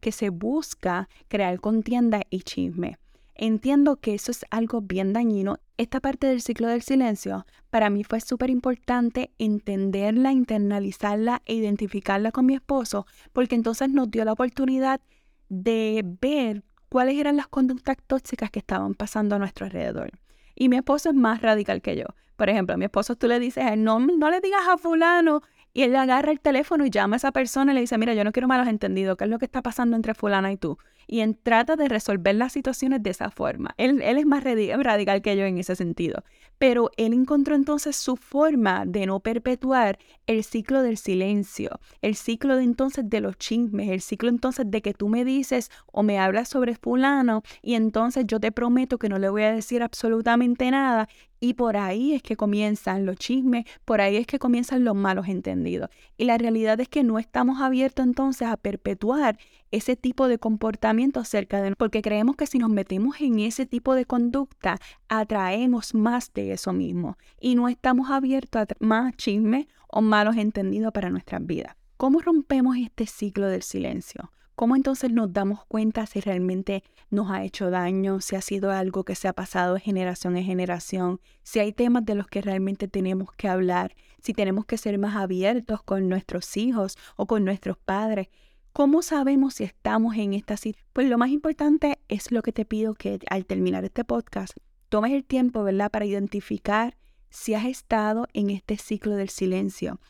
que 0.00 0.12
se 0.12 0.30
busca 0.30 1.10
crear 1.28 1.60
contienda 1.60 2.22
y 2.30 2.40
chisme. 2.40 2.96
Entiendo 3.34 3.96
que 3.96 4.14
eso 4.14 4.30
es 4.30 4.44
algo 4.50 4.82
bien 4.82 5.12
dañino. 5.12 5.58
Esta 5.78 6.00
parte 6.00 6.26
del 6.26 6.42
ciclo 6.42 6.68
del 6.68 6.82
silencio 6.82 7.46
para 7.70 7.90
mí 7.90 8.04
fue 8.04 8.20
súper 8.20 8.50
importante 8.50 9.30
entenderla, 9.38 10.32
internalizarla 10.32 11.42
e 11.46 11.54
identificarla 11.54 12.30
con 12.30 12.46
mi 12.46 12.54
esposo, 12.54 13.06
porque 13.32 13.54
entonces 13.54 13.88
nos 13.88 14.10
dio 14.10 14.24
la 14.24 14.32
oportunidad 14.32 15.00
de 15.48 16.02
ver 16.20 16.62
cuáles 16.88 17.16
eran 17.16 17.36
las 17.36 17.48
conductas 17.48 17.96
tóxicas 18.06 18.50
que 18.50 18.58
estaban 18.58 18.94
pasando 18.94 19.36
a 19.36 19.38
nuestro 19.38 19.64
alrededor. 19.64 20.10
Y 20.54 20.68
mi 20.68 20.76
esposo 20.76 21.08
es 21.08 21.14
más 21.14 21.40
radical 21.40 21.80
que 21.80 21.96
yo. 21.96 22.04
Por 22.36 22.50
ejemplo, 22.50 22.74
a 22.74 22.76
mi 22.76 22.84
esposo 22.84 23.16
tú 23.16 23.28
le 23.28 23.38
dices, 23.38 23.64
no, 23.78 23.98
no 23.98 24.30
le 24.30 24.40
digas 24.40 24.62
a 24.68 24.76
fulano 24.76 25.42
y 25.72 25.82
él 25.82 25.96
agarra 25.96 26.32
el 26.32 26.40
teléfono 26.40 26.84
y 26.84 26.90
llama 26.90 27.16
a 27.16 27.18
esa 27.18 27.32
persona 27.32 27.72
y 27.72 27.74
le 27.74 27.80
dice, 27.80 27.96
mira, 27.96 28.14
yo 28.14 28.24
no 28.24 28.32
quiero 28.32 28.48
malos 28.48 28.68
entendidos, 28.68 29.16
¿qué 29.16 29.24
es 29.24 29.30
lo 29.30 29.38
que 29.38 29.46
está 29.46 29.62
pasando 29.62 29.96
entre 29.96 30.14
fulana 30.14 30.52
y 30.52 30.56
tú? 30.56 30.76
Y 31.06 31.20
en, 31.20 31.34
trata 31.34 31.76
de 31.76 31.88
resolver 31.88 32.34
las 32.34 32.52
situaciones 32.52 33.02
de 33.02 33.10
esa 33.10 33.30
forma. 33.30 33.74
Él, 33.76 34.02
él 34.02 34.18
es 34.18 34.26
más 34.26 34.44
radical 34.44 35.22
que 35.22 35.36
yo 35.36 35.44
en 35.44 35.58
ese 35.58 35.76
sentido. 35.76 36.24
Pero 36.58 36.90
él 36.96 37.12
encontró 37.12 37.54
entonces 37.54 37.96
su 37.96 38.16
forma 38.16 38.84
de 38.86 39.06
no 39.06 39.20
perpetuar 39.20 39.98
el 40.26 40.44
ciclo 40.44 40.82
del 40.82 40.96
silencio, 40.96 41.80
el 42.00 42.14
ciclo 42.14 42.56
de 42.56 42.64
entonces 42.64 43.08
de 43.08 43.20
los 43.20 43.36
chismes, 43.36 43.90
el 43.90 44.00
ciclo 44.00 44.28
entonces 44.28 44.70
de 44.70 44.80
que 44.82 44.94
tú 44.94 45.08
me 45.08 45.24
dices 45.24 45.70
o 45.86 46.02
me 46.02 46.18
hablas 46.18 46.48
sobre 46.48 46.74
fulano 46.74 47.42
y 47.62 47.74
entonces 47.74 48.24
yo 48.26 48.38
te 48.38 48.52
prometo 48.52 48.98
que 48.98 49.08
no 49.08 49.18
le 49.18 49.28
voy 49.28 49.42
a 49.42 49.52
decir 49.52 49.82
absolutamente 49.82 50.70
nada 50.70 51.08
y 51.44 51.54
por 51.54 51.76
ahí 51.76 52.14
es 52.14 52.22
que 52.22 52.36
comienzan 52.36 53.04
los 53.04 53.16
chismes, 53.16 53.64
por 53.84 54.00
ahí 54.00 54.16
es 54.16 54.28
que 54.28 54.38
comienzan 54.38 54.84
los 54.84 54.94
malos 54.94 55.26
entendidos. 55.26 55.90
Y 56.16 56.24
la 56.24 56.38
realidad 56.38 56.78
es 56.78 56.88
que 56.88 57.02
no 57.02 57.18
estamos 57.18 57.60
abiertos 57.60 58.06
entonces 58.06 58.46
a 58.46 58.56
perpetuar 58.56 59.38
ese 59.72 59.96
tipo 59.96 60.28
de 60.28 60.38
comportamiento 60.38 61.18
acerca 61.18 61.60
de 61.60 61.74
porque 61.74 62.02
creemos 62.02 62.36
que 62.36 62.46
si 62.46 62.58
nos 62.58 62.70
metemos 62.70 63.20
en 63.20 63.40
ese 63.40 63.66
tipo 63.66 63.94
de 63.94 64.04
conducta 64.04 64.78
atraemos 65.08 65.94
más 65.94 66.32
de 66.34 66.52
eso 66.52 66.72
mismo 66.72 67.16
y 67.40 67.54
no 67.54 67.68
estamos 67.68 68.10
abiertos 68.10 68.62
a 68.62 68.66
más 68.78 69.16
chismes 69.16 69.66
o 69.88 70.02
malos 70.02 70.36
entendidos 70.36 70.92
para 70.92 71.10
nuestras 71.10 71.44
vidas. 71.44 71.74
¿Cómo 71.96 72.20
rompemos 72.20 72.76
este 72.76 73.06
ciclo 73.06 73.48
del 73.48 73.62
silencio? 73.62 74.30
¿Cómo 74.54 74.76
entonces 74.76 75.10
nos 75.10 75.32
damos 75.32 75.64
cuenta 75.64 76.04
si 76.04 76.20
realmente 76.20 76.84
nos 77.10 77.30
ha 77.30 77.42
hecho 77.42 77.70
daño, 77.70 78.20
si 78.20 78.36
ha 78.36 78.42
sido 78.42 78.70
algo 78.70 79.04
que 79.04 79.14
se 79.14 79.26
ha 79.26 79.32
pasado 79.32 79.74
de 79.74 79.80
generación 79.80 80.36
en 80.36 80.44
generación, 80.44 81.20
si 81.42 81.58
hay 81.58 81.72
temas 81.72 82.04
de 82.04 82.14
los 82.14 82.26
que 82.26 82.42
realmente 82.42 82.86
tenemos 82.86 83.32
que 83.32 83.48
hablar, 83.48 83.94
si 84.20 84.34
tenemos 84.34 84.66
que 84.66 84.76
ser 84.76 84.98
más 84.98 85.16
abiertos 85.16 85.82
con 85.82 86.08
nuestros 86.08 86.56
hijos 86.58 86.98
o 87.16 87.26
con 87.26 87.44
nuestros 87.44 87.78
padres? 87.78 88.28
¿Cómo 88.72 89.02
sabemos 89.02 89.54
si 89.54 89.64
estamos 89.64 90.16
en 90.16 90.32
esta 90.32 90.56
situación? 90.56 90.88
Pues 90.94 91.06
lo 91.06 91.18
más 91.18 91.28
importante 91.28 91.98
es 92.08 92.32
lo 92.32 92.40
que 92.40 92.52
te 92.52 92.64
pido 92.64 92.94
que 92.94 93.18
al 93.28 93.44
terminar 93.44 93.84
este 93.84 94.02
podcast 94.02 94.56
tomes 94.88 95.12
el 95.12 95.24
tiempo, 95.24 95.62
¿verdad?, 95.62 95.90
para 95.90 96.06
identificar 96.06 96.96
si 97.28 97.52
has 97.52 97.66
estado 97.66 98.28
en 98.32 98.48
este 98.48 98.78
ciclo 98.78 99.14
del 99.14 99.28
silencio, 99.28 100.00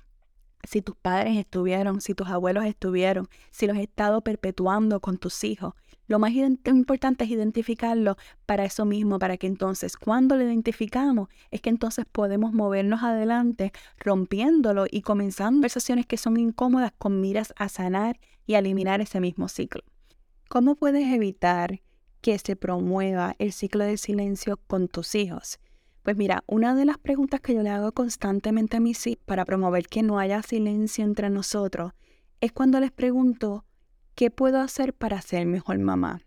si 0.63 0.81
tus 0.81 0.95
padres 0.95 1.39
estuvieron, 1.39 2.01
si 2.01 2.15
tus 2.15 2.29
abuelos 2.29 2.65
estuvieron, 2.65 3.29
si 3.51 3.67
los 3.67 3.77
has 3.77 3.83
estado 3.83 4.21
perpetuando 4.21 5.01
con 5.01 5.19
tus 5.19 5.43
hijos. 5.43 5.75
Lo 6.13 6.19
más 6.19 6.33
importante 6.35 7.25
es 7.25 7.31
identificarlo 7.31 8.19
para 8.45 8.67
eso 8.67 8.85
mismo, 8.85 9.19
para 9.19 9.39
que 9.39 9.47
entonces 9.47 9.97
cuando 9.97 10.37
lo 10.37 10.43
identificamos 10.43 11.31
es 11.51 11.63
que 11.63 11.71
entonces 11.71 12.05
podemos 12.05 12.53
movernos 12.53 13.03
adelante 13.03 13.73
rompiéndolo 13.99 14.85
y 14.91 15.01
comenzando 15.01 15.55
conversaciones 15.55 16.05
que 16.05 16.19
son 16.19 16.37
incómodas 16.37 16.93
con 16.99 17.23
miras 17.23 17.55
a 17.57 17.71
sanar 17.71 18.21
y 18.45 18.57
a 18.57 18.59
eliminar 18.59 19.01
ese 19.01 19.21
mismo 19.21 19.49
ciclo. 19.49 19.81
¿Cómo 20.51 20.75
puedes 20.77 21.11
evitar 21.11 21.81
que 22.21 22.39
se 22.39 22.57
promueva 22.57 23.35
el 23.39 23.55
ciclo 23.55 23.85
del 23.85 23.97
silencio 23.97 24.59
con 24.67 24.89
tus 24.89 25.15
hijos? 25.15 25.61
Pues 26.03 26.15
mira, 26.19 26.45
una 26.47 26.75
de 26.75 26.85
las 26.85 26.99
preguntas 26.99 27.41
que 27.41 27.55
yo 27.55 27.63
le 27.63 27.71
hago 27.71 27.93
constantemente 27.93 28.77
a 28.77 28.81
mis 28.81 29.07
hijos 29.07 29.25
para 29.25 29.47
promover 29.47 29.87
que 29.87 30.03
no 30.03 30.19
haya 30.19 30.43
silencio 30.43 31.05
entre 31.07 31.31
nosotros 31.31 31.93
es 32.43 32.53
cuando 32.53 32.81
les 32.81 32.91
pregunto, 32.91 33.65
¿qué 34.15 34.31
puedo 34.31 34.61
hacer 34.61 34.95
para 34.95 35.21
ser 35.23 35.47
mejor 35.47 35.79
mamá? 35.79 36.23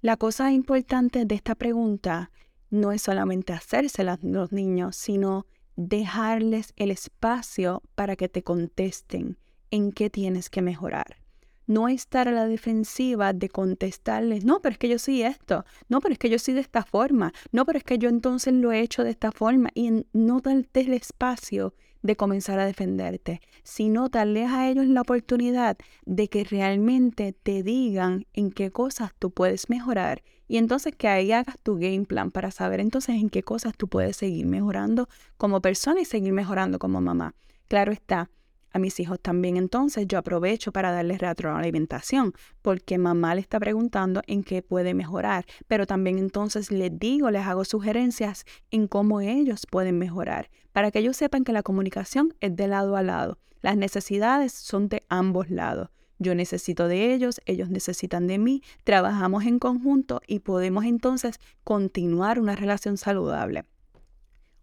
La 0.00 0.16
cosa 0.16 0.52
importante 0.52 1.24
de 1.24 1.34
esta 1.34 1.54
pregunta 1.54 2.30
no 2.70 2.92
es 2.92 3.02
solamente 3.02 3.52
hacérselas 3.52 4.18
a 4.22 4.26
los 4.26 4.52
niños, 4.52 4.96
sino 4.96 5.46
dejarles 5.76 6.72
el 6.76 6.90
espacio 6.90 7.82
para 7.94 8.16
que 8.16 8.28
te 8.28 8.42
contesten 8.42 9.38
en 9.70 9.92
qué 9.92 10.10
tienes 10.10 10.50
que 10.50 10.62
mejorar 10.62 11.24
no 11.66 11.88
estar 11.88 12.28
a 12.28 12.32
la 12.32 12.46
defensiva 12.46 13.32
de 13.32 13.48
contestarles, 13.48 14.44
no, 14.44 14.60
pero 14.60 14.74
es 14.74 14.78
que 14.78 14.88
yo 14.88 14.98
soy 14.98 15.22
esto, 15.22 15.64
no, 15.88 16.00
pero 16.00 16.12
es 16.12 16.18
que 16.18 16.28
yo 16.28 16.38
soy 16.38 16.54
de 16.54 16.60
esta 16.60 16.84
forma, 16.84 17.32
no, 17.52 17.64
pero 17.64 17.78
es 17.78 17.84
que 17.84 17.98
yo 17.98 18.08
entonces 18.08 18.52
lo 18.54 18.72
he 18.72 18.80
hecho 18.80 19.04
de 19.04 19.10
esta 19.10 19.32
forma 19.32 19.70
y 19.74 20.04
no 20.12 20.40
darte 20.40 20.80
el 20.80 20.94
espacio 20.94 21.74
de 22.04 22.16
comenzar 22.16 22.58
a 22.60 22.66
defenderte, 22.66 23.40
sino 23.62 24.10
darles 24.10 24.50
a 24.50 24.68
ellos 24.68 24.86
la 24.86 25.00
oportunidad 25.00 25.78
de 26.04 26.28
que 26.28 26.44
realmente 26.44 27.32
te 27.32 27.62
digan 27.62 28.26
en 28.34 28.52
qué 28.52 28.70
cosas 28.70 29.12
tú 29.18 29.30
puedes 29.30 29.70
mejorar 29.70 30.22
y 30.46 30.58
entonces 30.58 30.94
que 30.94 31.08
ahí 31.08 31.32
hagas 31.32 31.58
tu 31.62 31.76
game 31.76 32.04
plan 32.04 32.30
para 32.30 32.50
saber 32.50 32.80
entonces 32.80 33.16
en 33.16 33.30
qué 33.30 33.42
cosas 33.42 33.74
tú 33.74 33.88
puedes 33.88 34.18
seguir 34.18 34.44
mejorando 34.44 35.08
como 35.38 35.62
persona 35.62 36.02
y 36.02 36.04
seguir 36.04 36.34
mejorando 36.34 36.78
como 36.78 37.00
mamá. 37.00 37.34
Claro 37.68 37.90
está, 37.90 38.30
a 38.74 38.80
mis 38.80 38.98
hijos 38.98 39.20
también 39.20 39.56
entonces 39.56 40.06
yo 40.08 40.18
aprovecho 40.18 40.72
para 40.72 40.90
darles 40.90 41.20
retroalimentación, 41.20 42.34
porque 42.60 42.98
mamá 42.98 43.36
le 43.36 43.40
está 43.40 43.60
preguntando 43.60 44.20
en 44.26 44.42
qué 44.42 44.62
puede 44.62 44.94
mejorar, 44.94 45.46
pero 45.68 45.86
también 45.86 46.18
entonces 46.18 46.72
les 46.72 46.90
digo, 46.98 47.30
les 47.30 47.46
hago 47.46 47.64
sugerencias 47.64 48.44
en 48.72 48.88
cómo 48.88 49.20
ellos 49.20 49.66
pueden 49.70 49.96
mejorar, 49.96 50.50
para 50.72 50.90
que 50.90 50.98
ellos 50.98 51.16
sepan 51.16 51.44
que 51.44 51.52
la 51.52 51.62
comunicación 51.62 52.34
es 52.40 52.56
de 52.56 52.66
lado 52.66 52.96
a 52.96 53.02
lado. 53.02 53.38
Las 53.62 53.76
necesidades 53.76 54.52
son 54.52 54.88
de 54.88 55.04
ambos 55.08 55.50
lados. 55.50 55.90
Yo 56.18 56.34
necesito 56.34 56.88
de 56.88 57.14
ellos, 57.14 57.40
ellos 57.46 57.70
necesitan 57.70 58.26
de 58.26 58.38
mí, 58.38 58.62
trabajamos 58.82 59.44
en 59.44 59.60
conjunto 59.60 60.20
y 60.26 60.40
podemos 60.40 60.84
entonces 60.84 61.38
continuar 61.62 62.40
una 62.40 62.56
relación 62.56 62.96
saludable. 62.96 63.66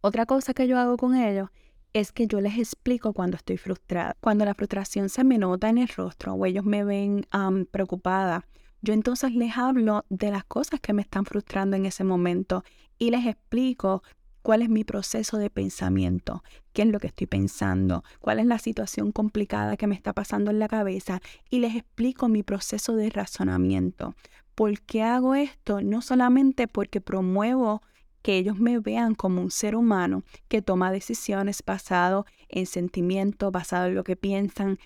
Otra 0.01 0.25
cosa 0.25 0.53
que 0.53 0.67
yo 0.67 0.77
hago 0.77 0.97
con 0.97 1.15
ellos 1.15 1.49
es 1.93 2.11
que 2.11 2.27
yo 2.27 2.41
les 2.41 2.57
explico 2.57 3.13
cuando 3.13 3.37
estoy 3.37 3.57
frustrada. 3.57 4.15
Cuando 4.21 4.45
la 4.45 4.53
frustración 4.53 5.09
se 5.09 5.23
me 5.23 5.37
nota 5.37 5.69
en 5.69 5.77
el 5.77 5.87
rostro 5.89 6.33
o 6.33 6.45
ellos 6.45 6.65
me 6.65 6.83
ven 6.83 7.25
preocupada, 7.71 8.45
yo 8.81 8.93
entonces 8.93 9.33
les 9.33 9.57
hablo 9.57 10.05
de 10.09 10.31
las 10.31 10.43
cosas 10.45 10.79
que 10.79 10.93
me 10.93 11.01
están 11.01 11.25
frustrando 11.25 11.75
en 11.75 11.85
ese 11.85 12.03
momento 12.03 12.63
y 12.97 13.11
les 13.11 13.25
explico 13.25 14.03
cuál 14.41 14.63
es 14.63 14.69
mi 14.69 14.83
proceso 14.83 15.37
de 15.37 15.51
pensamiento, 15.51 16.43
qué 16.73 16.81
es 16.81 16.87
lo 16.87 16.99
que 16.99 17.07
estoy 17.07 17.27
pensando, 17.27 18.03
cuál 18.19 18.39
es 18.39 18.47
la 18.47 18.57
situación 18.57 19.11
complicada 19.11 19.77
que 19.77 19.85
me 19.85 19.93
está 19.93 20.13
pasando 20.13 20.49
en 20.49 20.57
la 20.57 20.67
cabeza 20.67 21.21
y 21.49 21.59
les 21.59 21.75
explico 21.75 22.27
mi 22.27 22.41
proceso 22.41 22.95
de 22.95 23.11
razonamiento. 23.11 24.15
¿Por 24.55 24.81
qué 24.81 25.03
hago 25.03 25.35
esto? 25.35 25.81
No 25.81 26.01
solamente 26.01 26.67
porque 26.67 27.01
promuevo 27.01 27.83
que 28.21 28.37
ellos 28.37 28.59
me 28.59 28.79
vean 28.79 29.15
como 29.15 29.41
un 29.41 29.51
ser 29.51 29.75
humano 29.75 30.23
que 30.47 30.61
toma 30.61 30.91
decisiones 30.91 31.63
basado 31.65 32.25
en 32.49 32.65
sentimientos, 32.65 33.51
basado 33.51 33.87
en 33.87 33.95
lo 33.95 34.03
que 34.03 34.15
piensan, 34.15 34.79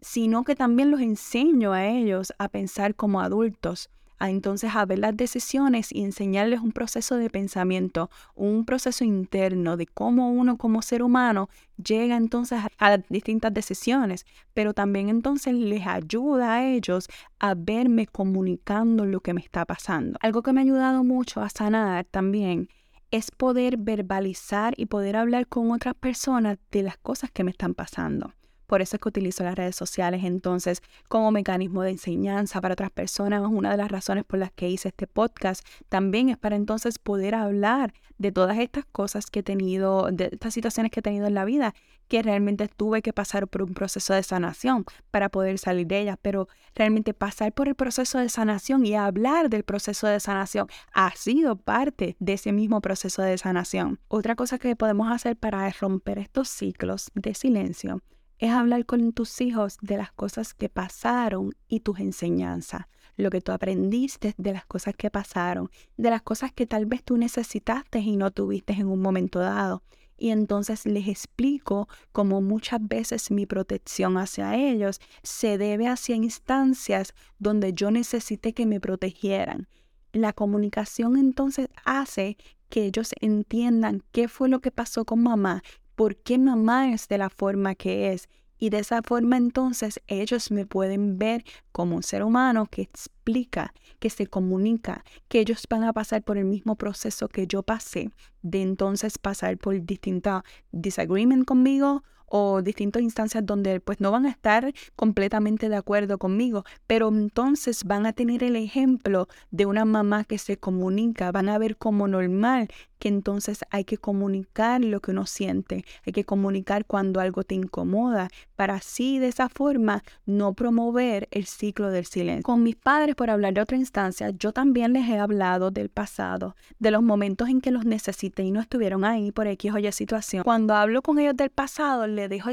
sino 0.00 0.44
que 0.44 0.54
también 0.54 0.90
los 0.90 1.00
enseño 1.00 1.72
a 1.72 1.86
ellos 1.86 2.32
a 2.38 2.48
pensar 2.48 2.94
como 2.94 3.20
adultos, 3.20 3.90
a 4.18 4.30
entonces 4.30 4.74
a 4.74 4.84
ver 4.86 4.98
las 4.98 5.16
decisiones 5.16 5.92
y 5.92 6.02
enseñarles 6.02 6.60
un 6.60 6.72
proceso 6.72 7.16
de 7.16 7.30
pensamiento, 7.30 8.10
un 8.34 8.64
proceso 8.64 9.04
interno 9.04 9.76
de 9.76 9.86
cómo 9.86 10.30
uno 10.30 10.56
como 10.56 10.82
ser 10.82 11.02
humano 11.02 11.48
llega 11.82 12.16
entonces 12.16 12.60
a 12.78 12.90
las 12.90 13.00
distintas 13.08 13.52
decisiones, 13.52 14.24
pero 14.54 14.74
también 14.74 15.08
entonces 15.08 15.54
les 15.54 15.86
ayuda 15.86 16.54
a 16.54 16.66
ellos 16.66 17.08
a 17.38 17.54
verme 17.54 18.06
comunicando 18.06 19.04
lo 19.04 19.20
que 19.20 19.34
me 19.34 19.40
está 19.40 19.64
pasando. 19.64 20.18
Algo 20.22 20.42
que 20.42 20.52
me 20.52 20.60
ha 20.60 20.64
ayudado 20.64 21.04
mucho 21.04 21.40
a 21.40 21.48
sanar 21.50 22.04
también 22.06 22.68
es 23.10 23.30
poder 23.30 23.76
verbalizar 23.76 24.74
y 24.76 24.86
poder 24.86 25.16
hablar 25.16 25.46
con 25.46 25.70
otras 25.70 25.94
personas 25.94 26.58
de 26.70 26.82
las 26.82 26.98
cosas 26.98 27.30
que 27.30 27.44
me 27.44 27.50
están 27.50 27.74
pasando. 27.74 28.32
Por 28.66 28.82
eso 28.82 28.96
es 28.96 29.00
que 29.00 29.08
utilizo 29.08 29.44
las 29.44 29.54
redes 29.54 29.76
sociales 29.76 30.24
entonces 30.24 30.82
como 31.08 31.30
mecanismo 31.30 31.82
de 31.82 31.90
enseñanza 31.90 32.60
para 32.60 32.72
otras 32.72 32.90
personas. 32.90 33.42
Una 33.46 33.70
de 33.70 33.76
las 33.76 33.90
razones 33.90 34.24
por 34.24 34.38
las 34.38 34.52
que 34.52 34.68
hice 34.68 34.88
este 34.88 35.06
podcast 35.06 35.66
también 35.88 36.28
es 36.28 36.36
para 36.36 36.56
entonces 36.56 36.98
poder 36.98 37.34
hablar 37.34 37.94
de 38.18 38.32
todas 38.32 38.58
estas 38.58 38.84
cosas 38.86 39.26
que 39.30 39.40
he 39.40 39.42
tenido, 39.42 40.08
de 40.10 40.30
estas 40.32 40.54
situaciones 40.54 40.90
que 40.90 41.00
he 41.00 41.02
tenido 41.02 41.26
en 41.26 41.34
la 41.34 41.44
vida, 41.44 41.74
que 42.08 42.22
realmente 42.22 42.68
tuve 42.68 43.02
que 43.02 43.12
pasar 43.12 43.48
por 43.48 43.62
un 43.62 43.74
proceso 43.74 44.14
de 44.14 44.22
sanación 44.22 44.84
para 45.10 45.28
poder 45.28 45.58
salir 45.58 45.86
de 45.86 46.00
ellas, 46.00 46.18
pero 46.22 46.48
realmente 46.74 47.14
pasar 47.14 47.52
por 47.52 47.68
el 47.68 47.74
proceso 47.74 48.18
de 48.18 48.28
sanación 48.28 48.86
y 48.86 48.94
hablar 48.94 49.50
del 49.50 49.64
proceso 49.64 50.06
de 50.06 50.20
sanación 50.20 50.68
ha 50.92 51.10
sido 51.16 51.56
parte 51.56 52.16
de 52.18 52.34
ese 52.34 52.52
mismo 52.52 52.80
proceso 52.80 53.22
de 53.22 53.38
sanación. 53.38 53.98
Otra 54.08 54.36
cosa 54.36 54.58
que 54.58 54.76
podemos 54.76 55.10
hacer 55.10 55.36
para 55.36 55.68
romper 55.70 56.18
estos 56.18 56.48
ciclos 56.48 57.10
de 57.14 57.34
silencio 57.34 58.02
es 58.38 58.50
hablar 58.50 58.84
con 58.86 59.12
tus 59.12 59.40
hijos 59.40 59.78
de 59.80 59.96
las 59.96 60.12
cosas 60.12 60.54
que 60.54 60.68
pasaron 60.68 61.54
y 61.68 61.80
tus 61.80 61.98
enseñanzas, 62.00 62.86
lo 63.16 63.30
que 63.30 63.40
tú 63.40 63.52
aprendiste 63.52 64.34
de 64.36 64.52
las 64.52 64.66
cosas 64.66 64.94
que 64.94 65.10
pasaron, 65.10 65.70
de 65.96 66.10
las 66.10 66.22
cosas 66.22 66.52
que 66.52 66.66
tal 66.66 66.86
vez 66.86 67.02
tú 67.02 67.16
necesitaste 67.16 67.98
y 68.00 68.16
no 68.16 68.30
tuviste 68.30 68.74
en 68.74 68.88
un 68.88 69.00
momento 69.00 69.38
dado. 69.38 69.82
Y 70.18 70.30
entonces 70.30 70.86
les 70.86 71.08
explico 71.08 71.88
cómo 72.12 72.40
muchas 72.40 72.80
veces 72.80 73.30
mi 73.30 73.44
protección 73.44 74.16
hacia 74.16 74.56
ellos 74.56 75.00
se 75.22 75.58
debe 75.58 75.88
hacia 75.88 76.16
instancias 76.16 77.14
donde 77.38 77.74
yo 77.74 77.90
necesité 77.90 78.54
que 78.54 78.66
me 78.66 78.80
protegieran. 78.80 79.68
La 80.12 80.32
comunicación 80.32 81.18
entonces 81.18 81.68
hace 81.84 82.38
que 82.70 82.86
ellos 82.86 83.10
entiendan 83.20 84.02
qué 84.12 84.28
fue 84.28 84.48
lo 84.48 84.60
que 84.60 84.70
pasó 84.70 85.04
con 85.04 85.22
mamá, 85.22 85.62
por 85.96 86.16
qué 86.16 86.38
mamá 86.38 86.92
es 86.92 87.08
de 87.08 87.18
la 87.18 87.30
forma 87.30 87.74
que 87.74 88.12
es. 88.12 88.28
Y 88.58 88.70
de 88.70 88.78
esa 88.78 89.02
forma 89.02 89.36
entonces 89.36 90.00
ellos 90.06 90.50
me 90.50 90.64
pueden 90.64 91.18
ver 91.18 91.44
como 91.72 91.96
un 91.96 92.02
ser 92.02 92.22
humano 92.22 92.66
que 92.70 92.82
explica, 92.82 93.74
que 93.98 94.08
se 94.08 94.26
comunica, 94.26 95.04
que 95.28 95.40
ellos 95.40 95.66
van 95.68 95.84
a 95.84 95.92
pasar 95.92 96.22
por 96.22 96.38
el 96.38 96.46
mismo 96.46 96.76
proceso 96.76 97.28
que 97.28 97.46
yo 97.46 97.62
pasé, 97.62 98.10
de 98.40 98.62
entonces 98.62 99.18
pasar 99.18 99.58
por 99.58 99.84
distintos 99.84 100.42
disagreement 100.72 101.44
conmigo 101.44 102.02
o 102.26 102.62
distintas 102.62 103.02
instancias 103.02 103.44
donde 103.44 103.80
pues 103.80 104.00
no 104.00 104.10
van 104.10 104.26
a 104.26 104.30
estar 104.30 104.72
completamente 104.94 105.68
de 105.68 105.76
acuerdo 105.76 106.18
conmigo, 106.18 106.64
pero 106.86 107.08
entonces 107.08 107.84
van 107.84 108.06
a 108.06 108.12
tener 108.12 108.42
el 108.42 108.56
ejemplo 108.56 109.28
de 109.50 109.66
una 109.66 109.84
mamá 109.84 110.24
que 110.24 110.38
se 110.38 110.56
comunica, 110.56 111.32
van 111.32 111.48
a 111.48 111.58
ver 111.58 111.76
como 111.76 112.08
normal 112.08 112.68
que 112.98 113.08
entonces 113.08 113.60
hay 113.70 113.84
que 113.84 113.98
comunicar 113.98 114.82
lo 114.82 115.00
que 115.00 115.10
uno 115.10 115.26
siente, 115.26 115.84
hay 116.06 116.12
que 116.12 116.24
comunicar 116.24 116.86
cuando 116.86 117.20
algo 117.20 117.44
te 117.44 117.54
incomoda, 117.54 118.30
para 118.56 118.74
así 118.74 119.18
de 119.18 119.28
esa 119.28 119.48
forma 119.48 120.02
no 120.24 120.54
promover 120.54 121.28
el 121.30 121.46
ciclo 121.46 121.90
del 121.90 122.06
silencio. 122.06 122.42
Con 122.42 122.62
mis 122.62 122.76
padres, 122.76 123.14
por 123.14 123.30
hablar 123.30 123.54
de 123.54 123.60
otra 123.60 123.76
instancia, 123.76 124.30
yo 124.30 124.52
también 124.52 124.92
les 124.92 125.08
he 125.08 125.18
hablado 125.18 125.70
del 125.70 125.88
pasado, 125.90 126.56
de 126.78 126.90
los 126.90 127.02
momentos 127.02 127.48
en 127.48 127.60
que 127.60 127.70
los 127.70 127.84
necesité 127.84 128.42
y 128.42 128.50
no 128.50 128.60
estuvieron 128.60 129.04
ahí 129.04 129.30
por 129.30 129.46
X 129.46 129.72
o 129.74 129.78
Y 129.78 129.92
situación. 129.92 130.42
Cuando 130.42 130.74
hablo 130.74 131.02
con 131.02 131.18
ellos 131.18 131.36
del 131.36 131.50
pasado, 131.50 132.06
les 132.16 132.28
dejo 132.28 132.50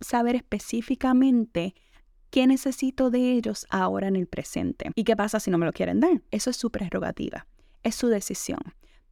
saber 0.00 0.36
específicamente 0.36 1.74
¿Qué 2.30 2.46
necesito 2.46 3.08
de 3.08 3.32
ellos 3.32 3.66
ahora 3.70 4.08
en 4.08 4.16
el 4.16 4.26
presente? 4.26 4.90
¿Y 4.94 5.04
qué 5.04 5.16
pasa 5.16 5.40
si 5.40 5.50
no 5.50 5.58
me 5.58 5.64
lo 5.64 5.72
quieren 5.72 6.00
dar? 6.00 6.22
Eso 6.32 6.50
es 6.50 6.56
su 6.56 6.70
prerrogativa, 6.70 7.46
es 7.82 7.94
su 7.94 8.08
decisión 8.08 8.58